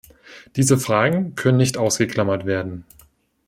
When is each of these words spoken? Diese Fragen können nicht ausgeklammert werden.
Diese 0.55 0.79
Fragen 0.79 1.35
können 1.35 1.59
nicht 1.59 1.77
ausgeklammert 1.77 2.47
werden. 2.47 2.85